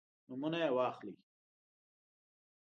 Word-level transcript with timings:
نومونه 0.27 0.57
یې 0.63 0.69
واخلئ. 0.77 1.13